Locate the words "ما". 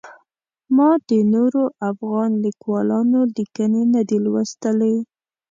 0.75-0.89